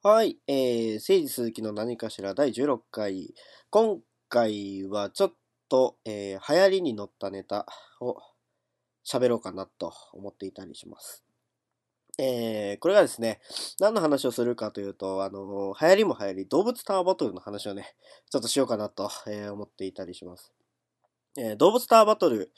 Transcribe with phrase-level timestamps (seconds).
[0.00, 3.34] はい、えー、誠治鈴木の何かしら第16回。
[3.68, 5.32] 今回はちょっ
[5.68, 7.66] と、えー、流行りに乗ったネタ
[8.00, 8.16] を
[9.04, 11.24] 喋ろうかなと思っていたりします。
[12.16, 13.40] えー、これがですね、
[13.80, 17.96] 何の話をするかというと、あのー、流行りも流行り、動物タワーバトルの話をね、
[18.30, 20.52] ちょっとしようかなと、えー、思っていたりします。
[21.36, 22.52] えー、動物タワーバトル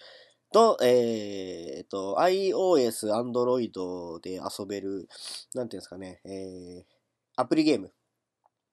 [0.52, 5.08] と、えー、と、iOS、Android で遊べる、
[5.54, 6.99] なんていうんですかね、えー、
[7.40, 7.92] アプリゲーム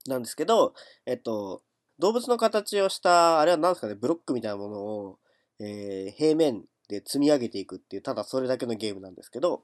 [0.07, 0.73] なんですけど、
[1.05, 1.63] えっと、
[1.99, 5.19] 動物の形をした、あれは何ですかね、ブロックみたいなものを、
[5.59, 9.63] えー、平面で積み上げていくっていう、ただそれだけのゲームなんですけど、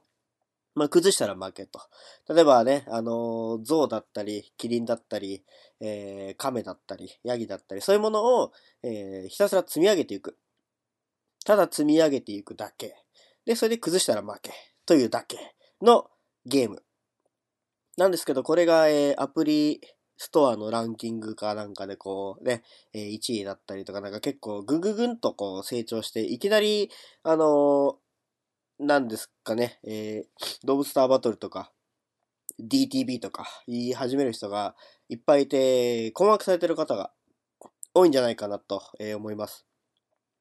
[0.74, 1.80] まあ、崩したら負けと。
[2.28, 5.44] 例えばね、あのー、象だったり、キリンだったり、
[5.80, 8.52] えー、亀だったり、ヤギだったり、そういうものを、
[8.82, 10.36] えー、ひたすら積み上げていく。
[11.44, 12.96] ただ積み上げていくだけ。
[13.44, 14.52] で、それで崩したら負け。
[14.86, 15.38] というだけ
[15.80, 16.10] の
[16.44, 16.82] ゲーム
[17.96, 19.80] なんですけど、これが、えー、アプリ
[20.16, 26.90] ストアのランキングかなんかでこうね、えー、1位だったりとかなんか結構ぐぐぐんとこう成長して、いきなり、
[27.22, 31.70] あのー、なんですかね、えー、動物ターバトルとか、
[32.60, 34.74] DTB とか言い始める人が
[35.08, 37.12] いっぱいいて、困惑されてる方が
[37.94, 39.66] 多いんじゃないかなと、えー、思います。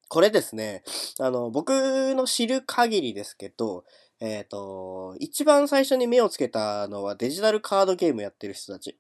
[0.10, 0.84] これですね、
[1.20, 3.84] あの、僕の知る限りですけど、
[4.24, 8.98] えっ、ー、と、一番最初に目をつけたのはデジタルカードゲームやってる人たち。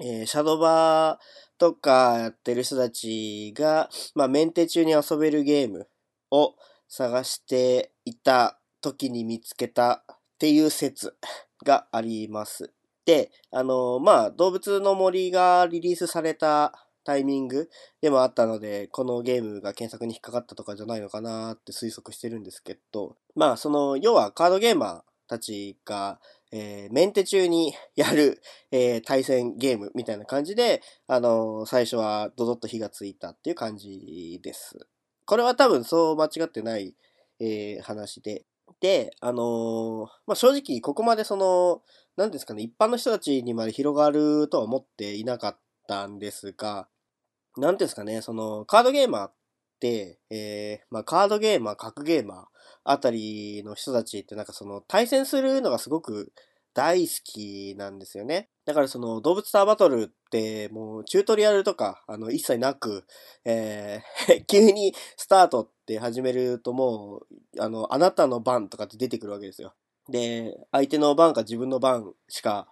[0.00, 5.86] えー、シャドバーとかやってる人たちが、まあ、メンテ中に遊べるゲーム
[6.32, 6.56] を
[6.88, 11.14] 探していた時に見つけたっていう説
[11.64, 12.72] があります。
[13.06, 17.68] で、あのまあ、動物の森がリリースされたタイミング
[18.00, 26.20] でもあったので、このゲームが検索に引っかかったとかじゃないのかなって推測してるんですけど、まあ、その、要はカードゲーマーたちが、
[26.52, 34.86] えー、メンテ中にやる、えー、対戦ゲームみたいな感じで、あのー、最初はドドッと火がついたっていう感じです。
[35.26, 36.94] これは多分そう間違ってない、
[37.40, 38.44] え、話で。
[38.80, 41.82] で、あのまあ、正直ここまでその、
[42.16, 46.86] 何ですかね、一般の人たちにまで広がるとは思っていなかったんですが、
[47.56, 49.32] なんていうんですかね、その、カードゲーマーっ
[49.80, 52.44] て、えー、まあ、カードゲーマー、格ゲーマー
[52.84, 56.32] あたりの人たちってなんかその、対戦するのがすごく
[56.74, 58.48] 大好きなんですよね。
[58.66, 63.04] だからその、動物ターバトルって、もう、チュートリアルとか、あの、一切なく、
[63.44, 69.74] えー、 急にスタートって始めるともう、あの、あなたの番とかって出てくるわけですよ。
[70.08, 72.68] で、相手の番か自分の番しか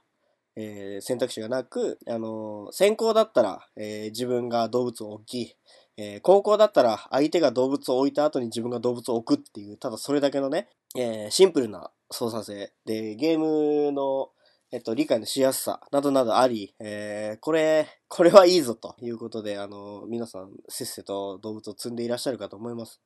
[0.57, 5.57] えー、選択肢がなく、あのー、先行だったら、えー、自分が動物を置き、
[5.97, 14.31] えー、高校だったら相手が動物を置いた後に自分が動物を置くっていう、ただそれだけのね、えー、シンプルな操作性で、ゲームの、
[14.71, 23.01] えっと、理解のしやすさなどなどあり、えー、これ、これはいいぞということで、あの、皆さん、せっせと動物を積んでいらっしゃるかと思います。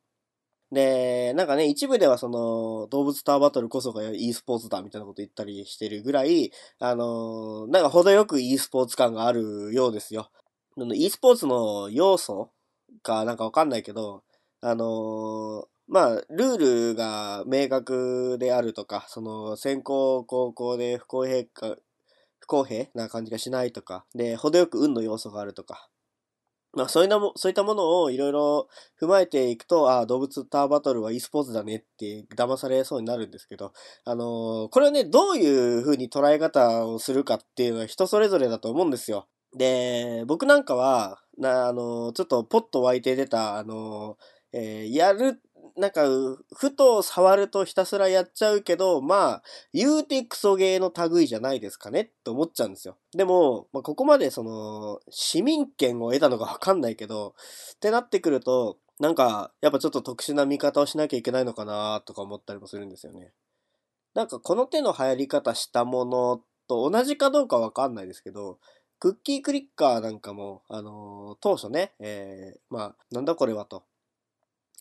[0.72, 6.50] で、なんかね、一部ではその、動物ターバトルこそが e スポーツだみたいなこと言ったりしてるぐらい、
[6.80, 10.30] あの、なんか程よく e スポーツ感があるようですよ。
[10.94, 12.50] e スポーツの要素
[13.02, 14.24] かなんかわかんないけど、
[14.60, 16.58] あのまあ、ルー
[16.90, 21.76] ルが明確であるとか、その、先行高校で不公平か、
[22.40, 25.88] 不公平な感じがしないとか、で、程よく運の要素があるとか、
[26.76, 28.68] まあ、そういったもそういったものをいろいろ
[29.00, 33.72] 踏まえていくと、ああ、動物ターバトルは e スポーツだねって騙されそうになるんですけど、
[34.04, 39.26] あのー、これはね、どういうふうに捉え方をするかっていうのは人それぞれだと思うんですよ。
[39.56, 45.40] で、僕なんかは、な、あのー、ちょっとポッと湧いて出た、あのー、え、やる
[45.76, 46.04] なんか、
[46.54, 49.42] ふと触るとひたすらやっちゃうけど、まあ、
[49.74, 52.96] 言うてクソゲーの類じゃないですかねって思っちゃうんですよ。
[53.12, 57.34] でも、まあ、ここまでその、市民権を得たのがわかんないけど、
[57.74, 63.32] ってなってくると、なんか、やっぱちょっと特殊な見方をしなきゃいけないのかなとか思ったりもするんですよね。
[64.14, 68.58] なんかこの手の流行り方したものと同じかどうかわかんないですけど、
[68.98, 73.84] クッキークリッカーなんかも、あのー、当初ね、えー、まあ、なんだこれはと。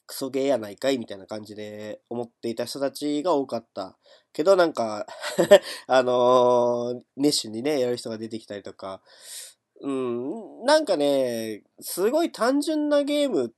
[0.07, 3.98] クソゲーやないかいみたいな感じで思っていた人たちが多かった。
[4.34, 5.07] けどなんか
[5.88, 9.02] あのー、熱心にね、やる人が出てきたりとか、
[9.81, 13.50] うん、なんかね、すごい単純なゲームっ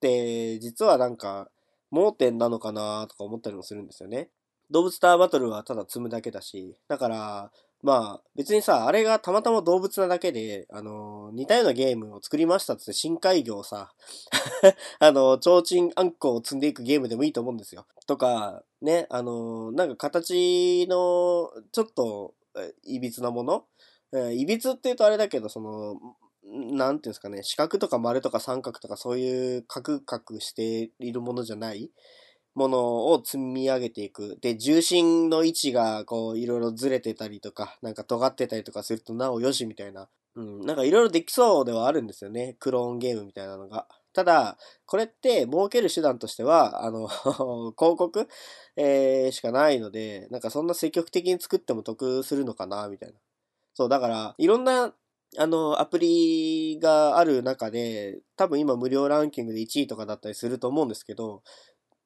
[0.00, 1.50] て、実はなんか、
[1.90, 4.30] 盲点なのかなとか思ったりもするんですよね。
[4.70, 7.52] 動物ターバトルはただ積むだけだし、だから、
[7.84, 13.92] まあ、別にさ、あれがたまたま動物なだけで、あの似たようなゲームを作りましたって深海魚をさ、
[15.00, 17.84] あの提灯あんこを積んでいくゲームでもいいと思うんですよ。
[18.06, 22.32] とか、ね、あのなんか形の、ちょっと、
[22.84, 23.66] いびつなもの
[24.14, 26.00] えー、いびつって言うとあれだけど、その、
[26.42, 31.90] なんていうんですかね、四角とか丸とか三角とかそういうカクカクしているものじゃない
[32.54, 34.38] ものを積み上げていく。
[34.40, 40.08] で、重心の位置がこういろいろずれてたりとか、なんか尖ってたりとかするとなおよしみたいな。
[40.36, 42.56] うん、なんかいろいろできそうではあるんですよね。
[42.58, 43.86] クローンゲームみたいなのが。
[44.12, 44.56] ただ、
[44.86, 47.08] これって儲ける手段としては、あの
[47.76, 48.28] 広告、
[48.76, 53.18] えー、しかないので、なんかそんな積極的に作っても得するのかな、みたいな。
[53.74, 54.94] そう、だから、いろんな
[55.36, 61.42] あの、アプリがある中で、多分今無料ランキングで1位とかだったりすると思うんですけど、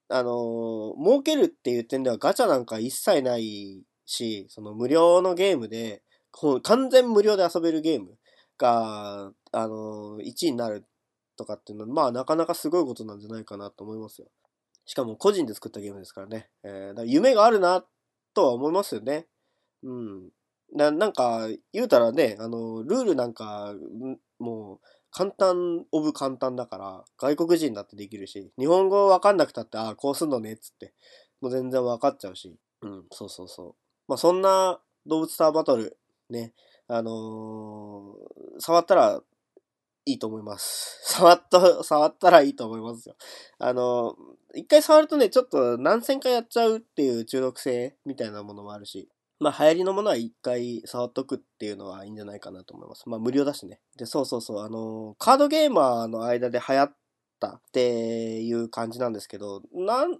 [0.09, 6.03] あの、儲けるっていう点ではガチャなんか一切ないし、その無料のゲームで、
[6.63, 8.17] 完全無料で遊べるゲーム
[8.59, 10.85] が、あの、1位になる
[11.37, 14.29] とかっていうのは、まあなかなかすごいことなんじゃないかなと思いますよ。
[14.87, 16.49] しかも個人で作ったゲームですからね。
[16.65, 17.85] えー、だ夢があるな
[18.35, 19.27] とは思いますよね。
[19.83, 20.31] うん。
[20.75, 23.75] な、なんか、言うたらね、あの、ルールなんか、
[24.39, 30.93] もう、簡単オブ簡単だから、外国人だってできるし、日本語わかんなくたって、ああ、こうすんのね、っつって、
[31.41, 33.75] もう全然わかっちゃうし、うん、そうそうそう。
[34.07, 35.97] まあ、そんな動物ターバトル、
[36.31, 36.53] ね、
[36.87, 39.21] あのー、触ったら
[40.05, 41.01] いいと思います。
[41.15, 43.17] 触った、触ったらいいと思いますよ。
[43.59, 49.09] あのー、一回触るとね、ちょっと何千回やっちゃうっていう中毒性みたいなものもあるし、
[49.41, 53.09] まあ流行りのものは一回触っとくっていうのはいいんじゃないかなと思います。
[53.09, 53.81] まあ無料だしね。
[53.97, 56.97] で、そうそうそう、あのー、カードゲーマーの間で流行っ
[57.41, 60.19] たっていう感じなんですけど、なん、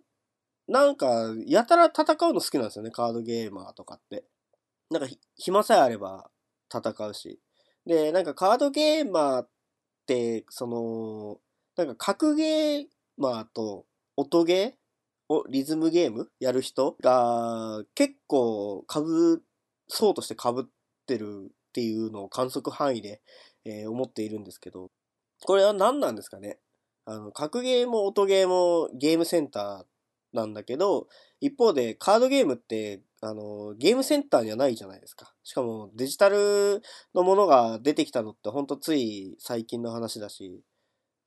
[0.69, 4.25] なんか、やたら戦うの好きなんですよね、カードゲーマーとかって。
[4.91, 6.31] なんか、暇さえあれば
[6.73, 7.41] 戦うし。
[7.87, 9.49] で、なんかカードゲーマーっ
[10.07, 11.41] て、その、
[11.77, 12.87] なんか格ゲー
[13.17, 13.87] マーと
[14.17, 14.73] 音ゲー
[15.29, 16.31] をリズムゲーム？
[16.41, 16.97] やる人？
[17.01, 18.99] が結構被
[19.89, 20.65] そうとして被っ
[21.07, 23.21] てるっていうのを観測範囲で、
[23.65, 24.91] えー、思っているんですけど、
[25.45, 26.59] これは何なんですかね？
[27.05, 31.09] あの、格ゲーも音ゲーもゲームセンターなんだけど、
[31.41, 35.33] 一方でカードゲームって、あの、ゲームセンターにはないじゃないですか。
[35.43, 36.83] しかもデジタル
[37.15, 40.63] のものが出てきたのってほんとつい最近の話だし、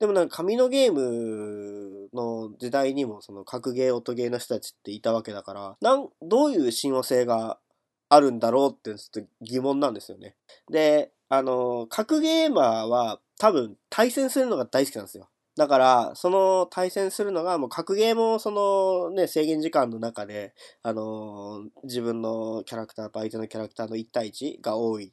[0.02, 7.60] でもなんか紙のゲームの時代にもその格ゲー、音ゲーの人たちっていたわけだから、なん、どういう親和性が
[8.08, 10.34] あるんだろうってちょっと疑問なんですよね。
[10.68, 15.28] で、あの、格ゲーマーは多分対戦するのが大好きなんですよ。
[15.54, 20.52] だから、その対戦するのが、もう格ゲーもそのね、制限時間の中で、
[20.82, 25.12] あの自分のキャラクターと相手のキャラクターの1対1が多い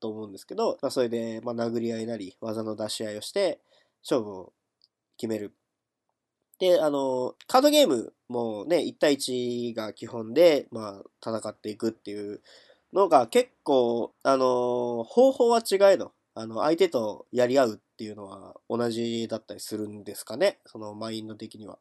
[0.00, 3.60] と思うんですけど、まあ、それで、まあ、殴り合いなり、技の出し合いをして、
[4.02, 4.52] 勝負を
[5.16, 5.52] 決める。
[6.58, 12.42] で、あの、カードゲームもね、1対1が基本で、まあ、戦っていくっていう
[12.92, 21.78] のが結構、あの、方法は違えど、あの、相手とやり合うっていうのは同じだったりするんですかね、そのマインド的には。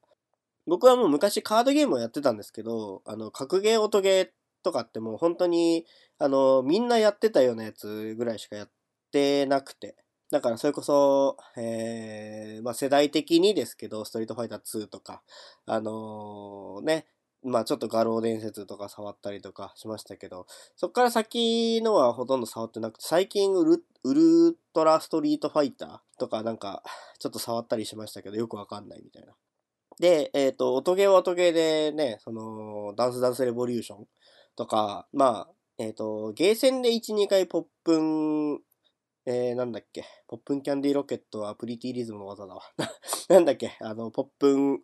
[0.67, 4.29] 僕はもう昔カードゲームをやってたんですけど、あの、格ゲー、音ゲー
[4.63, 5.85] とかってもう本当に、
[6.19, 8.69] あの、みんなやってたようなやつぐらいしかやっ
[9.11, 9.95] てなくて。
[10.31, 15.21] だからそれこそ、えー、まあ世代的にですけど、ストリートファイター2とか、
[15.65, 17.05] あのー、ね、
[17.43, 20.45] まあちょっと画廊伝説とか触ったりとかしましたけど、
[20.75, 26.83] そっから先のはほとんど触ってなくて、最近ウルウルトラストリートファイターとかなんか
[27.19, 29.33] ちょっと触ったりしましたけど、よくわかんないみたいな。
[29.99, 34.07] で、えっ、ー、と、音ゲーは音ゲーでね、その、ダンスダンスレボリューション
[34.55, 38.61] とか、まあ、えっ、ー、と、ゲーセンで1、2回ポップン
[39.29, 42.61] えー、なんだっけ、ポップンキャンディーロケットはプリティリズムの技だわ。
[43.27, 44.81] なんだっけ、あの、ポップン、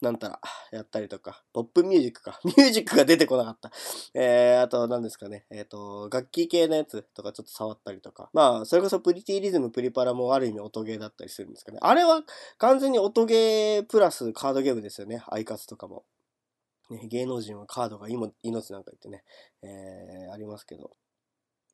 [0.00, 2.38] なんたら、やったりとか、ポップミュージックか。
[2.46, 3.72] ミュージックが出てこなかった。
[4.14, 8.30] えー、あと、何ですかね、えっ、ー、と、楽器系のやつとかちょっと触ったりとか。
[8.32, 11.78] まあ、それこそプリティリズム、プリパラもある意味音ゲーだったりするんですかね。
[11.82, 12.22] あれは
[12.58, 15.20] 完全に音ゲープラスカードゲームですよね。
[15.26, 16.04] アイカツとかも。
[16.90, 19.24] ね、芸能人はカードが命なんか言ってね、
[19.62, 20.92] えー、ありますけど。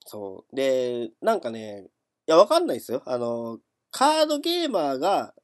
[0.07, 0.57] そう。
[0.57, 1.91] で、なんかね、
[2.27, 3.03] や、わかんないですよ。
[3.07, 3.59] あの、
[3.91, 5.35] カードゲーマーが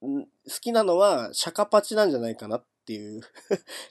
[0.00, 0.26] 好
[0.60, 3.20] きなのはシャカパチなんじゃないかなっていう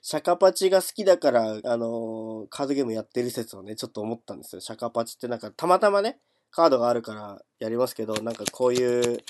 [0.01, 4.61] シャカパチが好きだから、あのカードゲームやってる説をね、ちょっと思ったんですよ。
[4.61, 6.19] シャカパチってなんか、たまたまね、
[6.51, 9.23] カードがあるからやりますけど、なんかこういう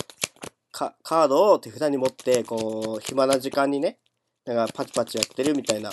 [0.71, 3.99] カードを手札に持って、こう、暇な時間にね、
[4.45, 5.91] なんかパチパチやってるみたいな。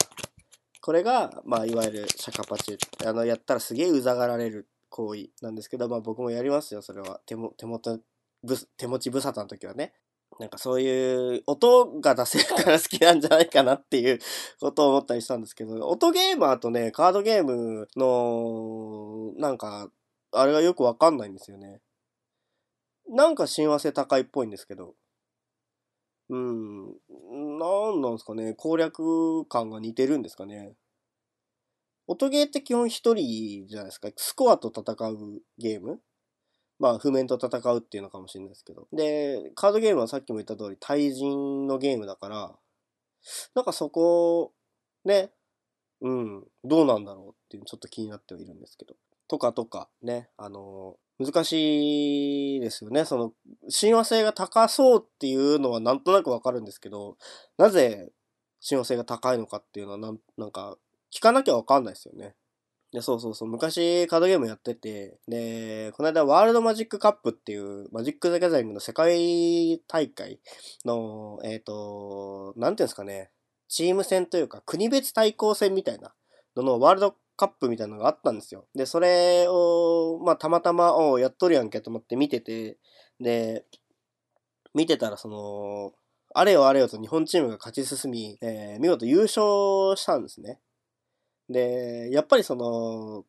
[0.81, 2.79] これが、まあ、いわゆるシャカパチ。
[3.05, 7.21] あの、やったらすげえうざがられる行為なんですけど、まあ僕もやりますよ、それは。
[7.27, 8.01] 手も、手元、
[8.77, 9.95] 手持ち無沙汰の時はね。
[10.39, 14.19] なんかそういう音が出せるから好きなんじゃないかなっていう
[14.61, 19.91] ことを思ったりしたんですけど、音ゲーマーとね、カードゲームの、なんか、
[20.33, 21.81] あれがよくわかんないんですよね。
[23.09, 24.95] なんか親和性高いっぽいんですけど。
[26.29, 26.87] うん。
[27.59, 28.53] なんなんですかね。
[28.55, 30.77] 攻略感が似てるんですかね。
[32.09, 34.09] 音ゲーって基本一人じゃないですか。
[34.17, 36.01] スコアと戦うゲーム
[36.79, 38.89] まあ、譜面と戦うっていうのかもしれないですけど。
[38.93, 42.57] で、カードゲームはさっきも言った通り対人のゲームだから、
[43.55, 44.53] なんかそこ、
[45.05, 45.33] ね、
[46.01, 48.95] うん、どうなんだろうっていうちょっと気になってはいるんですけど。
[49.27, 53.05] とかとか、ね、あの難しいですよね。
[53.05, 53.33] その、
[53.69, 57.19] 親和性が高そうっていうのはなんとなくわかるんですけど、
[57.59, 58.13] なぜ
[58.61, 60.79] 親和性が高いのかっていうのはなん、なんか、
[61.15, 62.35] 聞かなきゃわかんないですよね。
[62.93, 70.41] で、そうそうそう、昔カードゲームやってて、で、この間ワールドマジックカップっていうマジック・ザ・ギャザリングの世界大会
[70.85, 73.31] の、えっ、ー、と、なんていうんですかね、
[73.69, 76.15] チーム戦というか国別対抗戦みたいな
[76.57, 78.67] ののワールドカップみたいなのがあったんですよ。
[78.75, 82.79] で、それを、まあ、たまたま、おやっとるやんけと思って見てて、
[83.21, 83.65] で、
[84.75, 85.93] 見てたら、その、
[86.35, 90.59] あれよあれよと日本チームが勝ち進み、えー、見事優勝したんですね。
[91.49, 93.25] で、やっぱりその、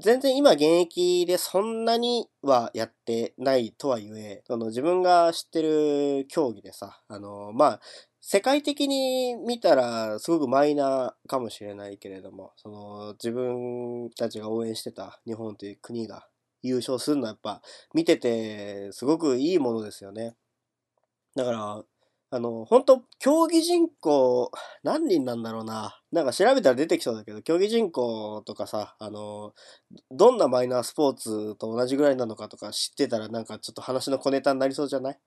[0.00, 7.80] 全然今現役でそんなにはやってないとはいえ、その自分が知ってる競技でさ、あの、まあ、
[8.20, 16.26] 世界的に見たらすごくマイナーかもしれないけれども、その自分たちが応援してた日本という国が
[16.62, 17.62] 優勝するのはやっぱ
[17.94, 20.36] 見ててすごくいいものですよね。
[21.34, 21.84] だから、
[22.34, 24.50] あの、本当競技人口
[24.82, 26.00] 何人なんだろうな。
[26.12, 29.52] なんか調べたら出てきそうだけど、競技人口とかさ、あの、
[30.10, 35.20] どんなマイナースポーツと同じぐらいなのかとか知ってたらなんかちょっと話の小ネタになりそうじゃない？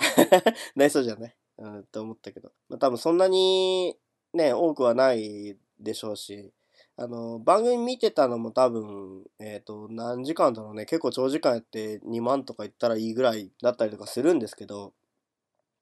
[0.76, 1.36] なりそうじゃない？
[1.60, 2.52] うん、って思ったけど。
[2.68, 3.96] まあ、多分そんなに
[4.34, 6.52] ね、多くはないでしょうし、
[6.98, 14.92] あの、番組見てたのも多分、えっ、ー、と、何時間だろうね、結構長時間やって2万とか言ったらいいぐらいだったりとかするんですけど、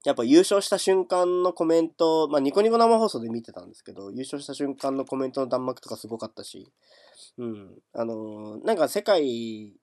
[0.09, 6.73] やっぱ優勝した瞬間のコメント、まあニコニコ生放送で見てたんですけど、優勝した瞬間のコメントの弾幕とかすごかったし、
[7.37, 9.75] うん、あの、なんか世界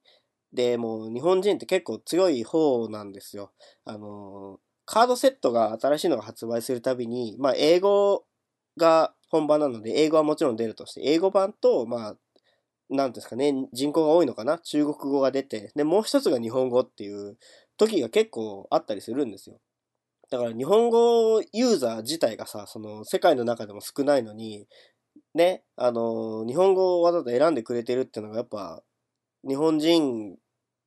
[0.52, 3.52] でも日本人って結構強い方なんですよ。
[3.86, 8.26] あの、カードセットが新しいのが発売するたびに、まあ、英語
[8.78, 12.16] が本番なので、英語はもちろん出るとして、英語版と、まあ、
[12.90, 17.38] なんですかね、人口が多いのかな中国語が出て、で、もう一つが日本語っていう
[17.78, 19.60] 時が結構あったりするんですよ。
[20.30, 24.68] だから日本語ユーザー自体がさ、その世界の中でも少ないのに、
[25.34, 28.84] ね、あの、日本語をわざと選んでくれてるっていうのがやっぱ、
[29.48, 30.38] 日本人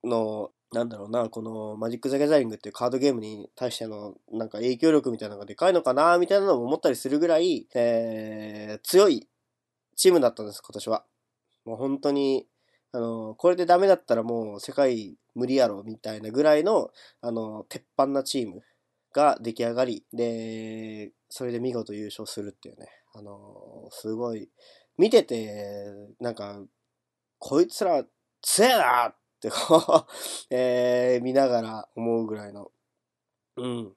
[0.03, 9.27] のなんだろうな、このマジック・ザ・ギャザリングっていうカードゲームに対してのなんか影響力みたいなのがでかいのかな、みたいなのも思ったりするぐらい、えー、強い
[9.95, 11.05] チームだったんです、今年は。
[11.65, 12.45] もう本当に、
[12.91, 16.91] あの、これでダメだったらもう世界無理やろ、みたいなぐらいの、
[17.21, 18.61] あの、鉄板なチーム
[19.13, 22.87] が出来上がり、で、それで見事優勝するっていうね。
[23.13, 24.49] あの、すごい、
[24.97, 25.85] 見てて、
[26.19, 26.61] なんか、
[27.39, 28.03] こいつら
[28.41, 30.05] 強えなってこう
[30.53, 32.71] えー、見ながら思うぐらいの。
[33.57, 33.95] うん。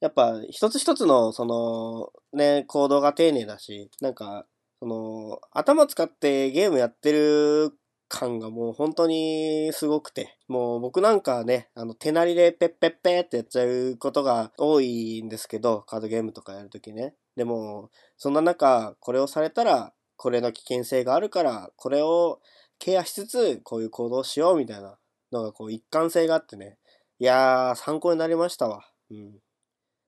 [0.00, 4.46] やっぱ一つ一つのそのね、行動が丁寧だし、なんか、
[4.80, 7.72] その、頭使ってゲームやってる
[8.14, 17.14] 感がもう本当にすごくて、もう僕なんかね、あの手なりでペッペッペってやっちゃうことが多いんですけど、カードゲームとかやるときね。
[17.36, 22.40] でも、そんな中、これをされたら、これの危険性があるから、これを
[22.78, 24.96] ケアしつつ、こういう行動しようみたいな
[25.32, 26.78] のが、こう、一貫性があってね。
[27.18, 28.84] いやー、参考になりましたわ。
[29.10, 29.40] うん。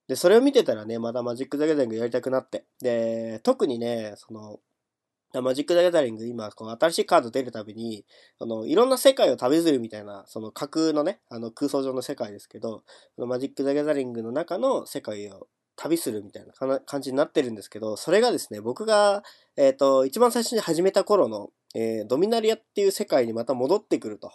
[0.07, 2.65] で、それを見てたらね、またマジック・ザ・ギャザリングやりたくなって。
[2.81, 4.61] で、特にね、その、
[5.43, 8.05] マジック・ザ・ギャザリング、今、この新しいカード出るたびに、
[8.39, 12.85] あの、いろんな世界を旅するみたいな、その架空のね、あの空想上の世界ですけど、
[13.17, 19.23] マジック・ザ・ギャザリングの中の世界を旅するみたいな感じになってるんですけど、それがですね、僕が、
[19.57, 24.33] えっ、ー、と、一番最初に始めた頃の、えー、ドミナリアっていう世界にまた戻ってくると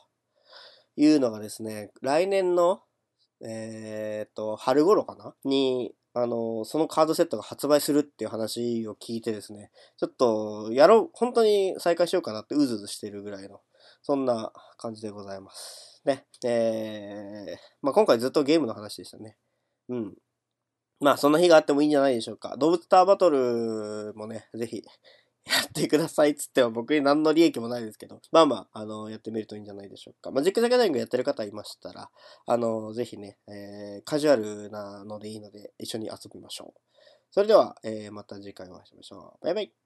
[0.95, 2.81] いうのがですね、来年の、
[3.43, 5.33] えっ、ー、と、春頃かな？
[5.43, 13.61] に、あの、そのカードセットが発売するっていう話を聞いてですね、ちょっと、やろう、本当に再開しようかなってうずうずしてるぐらいの、
[14.01, 16.01] そんな感じでございます。
[16.05, 16.25] ね。
[16.43, 19.37] えー、まあ、今回ずっとゲームの話でしたね。
[19.89, 20.13] うん。
[20.99, 22.57] まあ、そんな日があってもいいんじゃないでしょうか。
[22.57, 24.83] 動物ターバトルもね、ぜひ、
[25.45, 30.31] やってくださいっつっては僕に何の利益もないですけど、まあまあ、あの、やってみるといいんじゃないでしょうか。
[30.31, 32.09] マジック・ザ・ギャザリングやってる方いましたら、
[32.45, 36.81] あの、ぜひね、えー、カジュアルなのでいいので、一緒に遊びましょう。
[37.31, 39.45] それでは、えー、また次回お会いしましょう。
[39.45, 39.80] バイバイ。